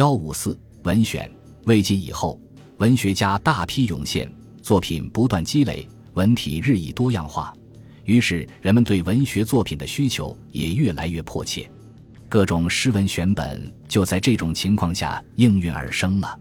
[0.00, 1.30] 幺五四文选，
[1.66, 2.40] 魏晋以后，
[2.78, 7.52] 文学家大批涌现，作品不断积累，文体日益多样化，
[8.04, 11.70] 于是人们对文学作品的需求也越来越迫切。
[12.30, 16.40] 各种诗文选本就在这种情况下应运而生了。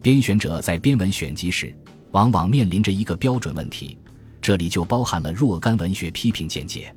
[0.00, 1.76] 编选者在编文选集时，
[2.12, 3.98] 往往面临着一个标准问题，
[4.40, 6.90] 这里就包含了若干文学批评见解。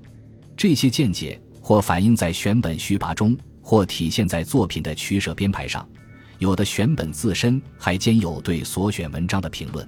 [0.56, 3.38] 这些见解或反映在选本序跋中，
[3.68, 5.86] 或体现在作品的取舍编排上。
[6.40, 9.86] 有的选本自身还兼有对所选文章的评论。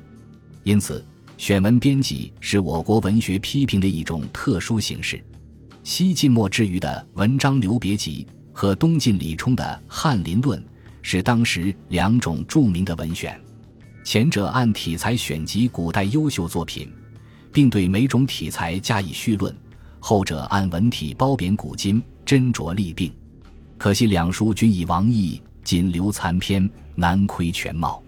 [0.64, 1.06] 因此，
[1.38, 5.24] 选文编辑是我国文学批评的一种特殊形式。
[5.82, 8.28] 西晋末之余的文章留别集。
[8.52, 10.60] 和东晋李冲的《翰林论》
[11.02, 13.40] 是当时两种著名的文选，
[14.04, 16.92] 前者按题材选集古代优秀作品，
[17.54, 19.54] 并对每种题材加以序论；
[20.02, 23.14] 后者按文体褒贬古今，斟酌利弊。
[23.80, 28.04] 可惜两书均已亡佚，仅留残篇，难窥全貌。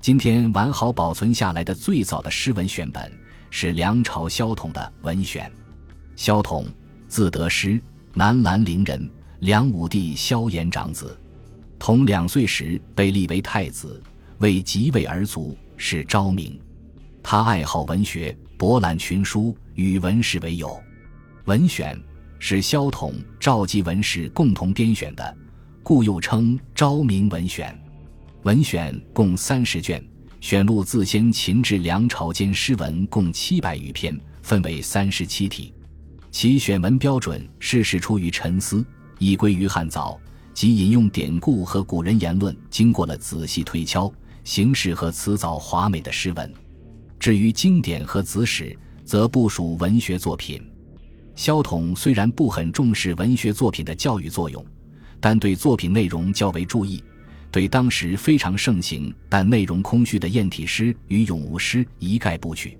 [0.00, 3.12] 今天完好保存下来的最早的诗文选本
[3.50, 5.50] 是梁朝萧统的《文选》。
[6.14, 6.64] 萧统，
[7.08, 7.82] 字德师，
[8.14, 9.10] 南兰陵人。
[9.40, 11.18] 梁武帝萧衍长子，
[11.80, 14.00] 同两岁时被立为太子，
[14.38, 16.60] 为即位而卒，是昭明。
[17.24, 20.80] 他爱好文学，博览群书，与文士为友。
[21.46, 21.96] 文选
[22.38, 23.14] 是萧统、
[23.48, 25.36] 赵集文士共同编选的，
[25.82, 27.74] 故又称昭明文选。
[28.42, 30.06] 文选共三十卷，
[30.38, 35.72] 选录自先秦至梁朝间诗文共七百余篇，分为三十七体。
[36.30, 38.84] 其选文标准是始出于沉思。
[39.18, 40.20] 依归于汉早，
[40.52, 44.12] 即引用典故和古人言论，经过了仔细推敲，
[44.44, 46.52] 形式和辞藻华美的诗文。
[47.18, 50.62] 至于经典和子史，则不属文学作品。
[51.38, 54.66] 萧统虽然不很重视文学作品的教育作用，
[55.20, 57.00] 但对作品内容较为注意，
[57.52, 62.76] 对当时非常盛行但内容空虚的艳体诗与咏物诗一概不取。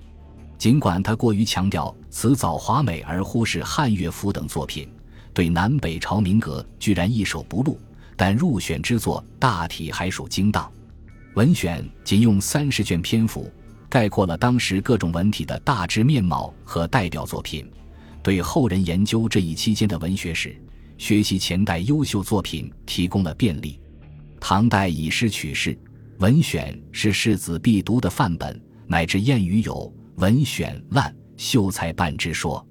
[0.58, 4.88] 尽管他过于强调辞藻华美，而忽视汉乐府等作品。
[5.32, 7.78] 对南北朝民歌居然一首不录，
[8.16, 10.68] 但入选之作大体还属精当。
[11.34, 13.48] 文选仅用三十卷篇幅，
[13.88, 17.64] 概括了当时各种文体的大致面貌和代表作品，
[18.28, 20.54] 对后人研究这一期间的文学史、
[20.98, 23.80] 学习前代优秀作品提供了便利。
[24.38, 25.74] 唐代以诗取士，
[26.18, 32.62] 文选是士子必读的范本，乃至谚语有“文选烂，秀才半之说”。